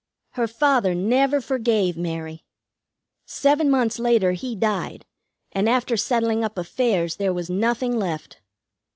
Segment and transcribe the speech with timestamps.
[0.31, 2.43] "Her father never forgave Mary.
[3.27, 5.05] Seven months later he died,
[5.51, 8.39] and after settling up affairs there was nothing left.